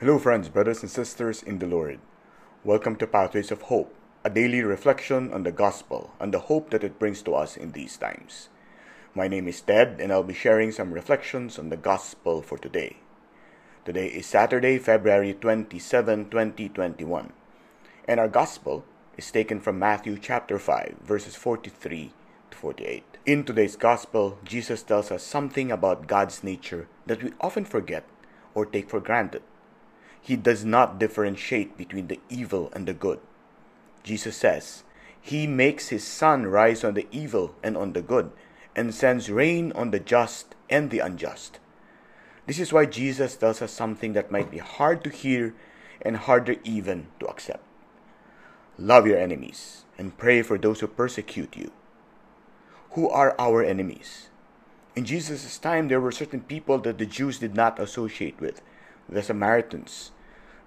[0.00, 2.00] Hello, friends, brothers, and sisters in the Lord.
[2.64, 3.94] Welcome to Pathways of Hope,
[4.24, 7.70] a daily reflection on the gospel and the hope that it brings to us in
[7.70, 8.48] these times.
[9.14, 12.96] My name is Ted, and I'll be sharing some reflections on the gospel for today.
[13.84, 17.32] Today is Saturday, February 27, 2021,
[18.08, 18.84] and our gospel
[19.16, 22.12] is taken from Matthew chapter 5, verses 43
[22.50, 23.04] to 48.
[23.26, 28.04] In today's gospel, Jesus tells us something about God's nature that we often forget
[28.56, 29.44] or take for granted.
[30.24, 33.20] He does not differentiate between the evil and the good.
[34.02, 34.82] Jesus says,
[35.20, 38.32] He makes His sun rise on the evil and on the good,
[38.74, 41.60] and sends rain on the just and the unjust.
[42.46, 45.54] This is why Jesus tells us something that might be hard to hear
[46.00, 47.62] and harder even to accept.
[48.78, 51.70] Love your enemies and pray for those who persecute you.
[52.92, 54.30] Who are our enemies?
[54.96, 58.62] In Jesus' time, there were certain people that the Jews did not associate with
[59.08, 60.12] the Samaritans,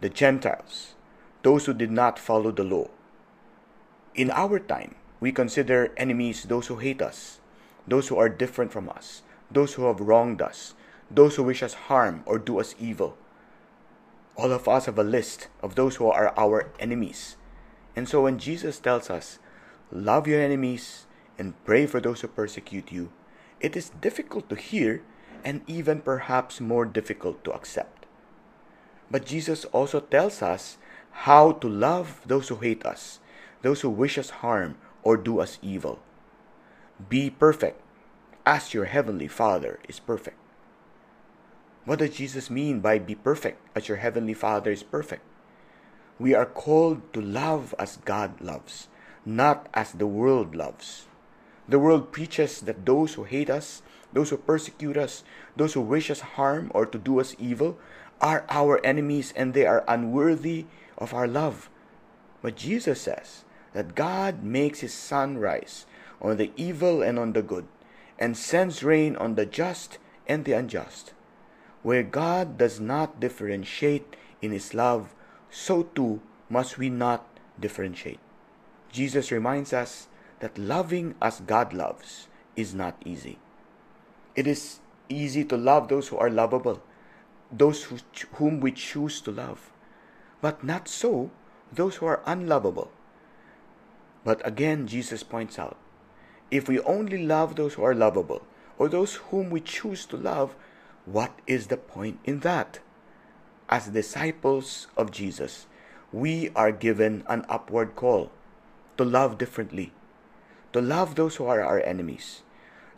[0.00, 0.94] the Gentiles,
[1.42, 2.88] those who did not follow the law.
[4.14, 7.40] In our time, we consider enemies those who hate us,
[7.86, 10.74] those who are different from us, those who have wronged us,
[11.10, 13.16] those who wish us harm or do us evil.
[14.36, 17.36] All of us have a list of those who are our enemies.
[17.94, 19.38] And so when Jesus tells us,
[19.92, 21.06] love your enemies
[21.38, 23.12] and pray for those who persecute you,
[23.60, 25.02] it is difficult to hear
[25.44, 28.03] and even perhaps more difficult to accept.
[29.10, 30.78] But Jesus also tells us
[31.28, 33.20] how to love those who hate us,
[33.62, 36.00] those who wish us harm or do us evil.
[37.08, 37.80] Be perfect
[38.46, 40.36] as your heavenly Father is perfect.
[41.84, 45.22] What does Jesus mean by be perfect as your heavenly Father is perfect?
[46.18, 48.88] We are called to love as God loves,
[49.26, 51.06] not as the world loves.
[51.68, 53.82] The world preaches that those who hate us,
[54.14, 55.22] those who persecute us,
[55.56, 57.78] those who wish us harm or to do us evil,
[58.20, 61.68] are our enemies and they are unworthy of our love.
[62.40, 63.44] But Jesus says
[63.74, 65.84] that God makes his sun rise
[66.24, 67.66] on the evil and on the good,
[68.18, 71.12] and sends rain on the just and the unjust.
[71.82, 75.14] Where God does not differentiate in His love,
[75.50, 77.28] so too must we not
[77.60, 78.20] differentiate.
[78.90, 80.08] Jesus reminds us
[80.40, 83.38] that loving as God loves is not easy.
[84.34, 86.82] It is easy to love those who are lovable,
[87.52, 87.98] those who,
[88.34, 89.70] whom we choose to love,
[90.40, 91.30] but not so
[91.72, 92.90] those who are unlovable.
[94.24, 95.76] But again, Jesus points out
[96.50, 98.42] if we only love those who are lovable,
[98.78, 100.54] or those whom we choose to love,
[101.04, 102.78] what is the point in that?
[103.68, 105.66] As disciples of Jesus,
[106.12, 108.30] we are given an upward call
[108.96, 109.92] to love differently,
[110.72, 112.42] to love those who are our enemies,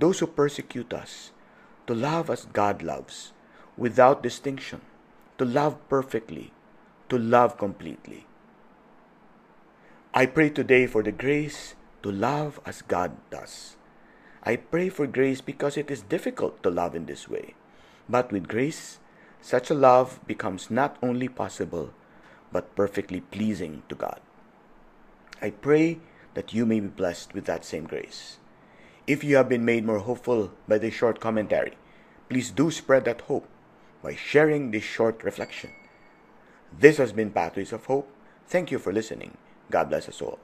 [0.00, 1.30] those who persecute us,
[1.86, 3.32] to love as God loves,
[3.76, 4.80] without distinction,
[5.38, 6.52] to love perfectly,
[7.08, 8.26] to love completely.
[10.12, 13.76] I pray today for the grace to love as God does.
[14.42, 17.54] I pray for grace because it is difficult to love in this way.
[18.08, 18.98] But with grace,
[19.40, 21.92] such a love becomes not only possible,
[22.50, 24.20] but perfectly pleasing to God.
[25.40, 26.00] I pray
[26.34, 28.39] that you may be blessed with that same grace.
[29.10, 31.72] If you have been made more hopeful by this short commentary,
[32.28, 33.48] please do spread that hope
[34.04, 35.70] by sharing this short reflection.
[36.72, 38.08] This has been Pathways of Hope.
[38.46, 39.36] Thank you for listening.
[39.68, 40.38] God bless us all.